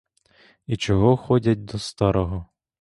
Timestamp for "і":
0.65-0.77